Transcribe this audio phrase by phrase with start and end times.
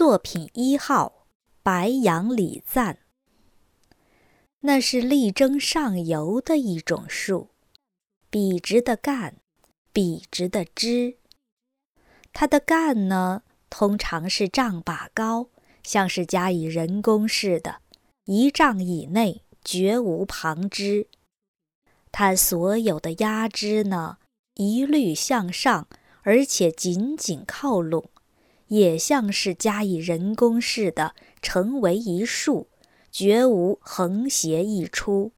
[0.00, 1.26] 作品一号：
[1.62, 3.00] 白杨李赞。
[4.60, 7.50] 那是力争上游的一种树，
[8.30, 9.36] 笔直的干，
[9.92, 11.18] 笔直的枝。
[12.32, 15.50] 它的干呢，通常是丈把高，
[15.82, 17.82] 像是加以人工似的，
[18.24, 21.08] 一丈以内绝无旁枝。
[22.10, 24.16] 它所有的压枝呢，
[24.54, 25.86] 一律向上，
[26.22, 28.08] 而且紧紧靠拢。
[28.70, 32.68] 也像是加以人工似的，成为一束，
[33.10, 35.32] 绝无横斜溢出。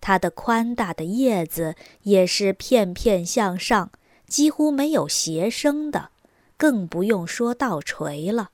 [0.00, 3.90] 它的宽大的叶子也是片片向上，
[4.26, 6.10] 几乎没有斜生的，
[6.56, 8.50] 更不用说倒垂了。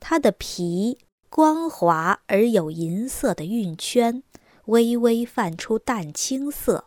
[0.00, 4.22] 它的皮光滑而有银色的晕圈，
[4.64, 6.86] 微微泛出淡青色。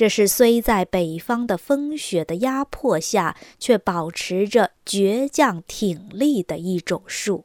[0.00, 7.44] 这是虽在北方的风雪的压迫下，却保持着倔强挺立的一种树。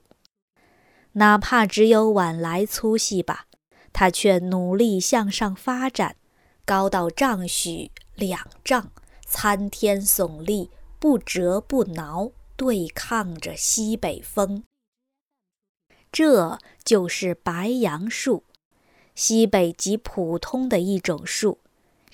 [1.11, 3.47] 哪怕只有晚来粗细吧，
[3.91, 6.15] 它却努力向上发展，
[6.63, 8.89] 高到丈许两丈，
[9.27, 14.63] 参天耸立，不折不挠，对抗着西北风。
[16.09, 18.45] 这就是白杨树，
[19.13, 21.59] 西北极普通的一种树。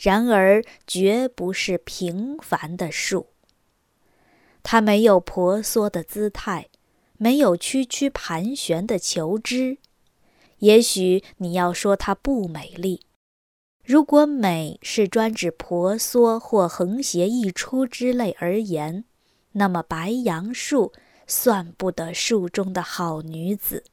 [0.03, 3.27] 然而，绝不是平凡的树。
[4.63, 6.69] 它没有婆娑的姿态，
[7.19, 9.77] 没有曲曲盘旋的球枝。
[10.57, 13.01] 也许你要说它不美丽。
[13.85, 19.05] 如果美是专指婆娑或横斜溢出之类而言，
[19.51, 20.91] 那么白杨树
[21.27, 23.83] 算不得树中的好女子。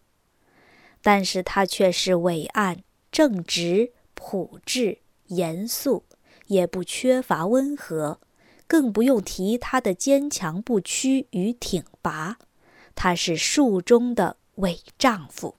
[1.02, 5.00] 但是它却是伟岸、正直、朴质。
[5.28, 6.04] 严肃，
[6.48, 8.20] 也不缺乏温和，
[8.66, 12.36] 更不用提他的坚强不屈与挺拔。
[12.94, 15.54] 他是树中的伟丈夫。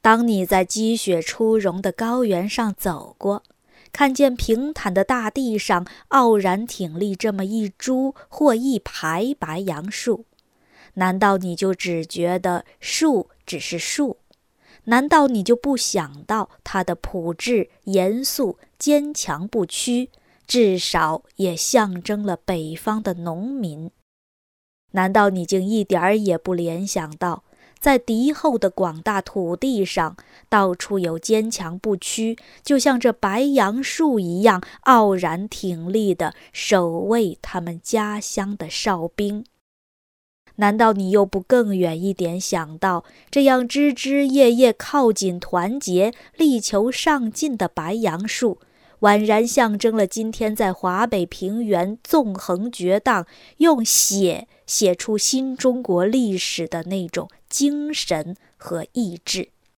[0.00, 3.42] 当你在积雪初融的高原上走过，
[3.90, 10.26] 看见平坦的大地上傲然挺立这么一株或一排白杨树，
[10.94, 14.18] 难道你就只觉得树只是树？
[14.84, 20.10] 难道你就不想到他的朴质、严肃、坚强不屈，
[20.46, 23.90] 至少也象征了北方的农民？
[24.92, 27.42] 难道你竟一点儿也不联想到，
[27.80, 30.16] 在敌后的广大土地上，
[30.48, 39.44] 到处有坚强不屈，就像这白杨树一样傲然挺立的守卫他们家乡的哨兵？
[40.56, 48.58] 难道你又不更远一点想到，这样枝枝叶叶靠紧团结、力求上进的白杨树，
[49.00, 53.26] 宛然象征了今天在华北平原纵横绝荡、
[53.56, 59.48] 用血写出新中国历史的那种精神和意志？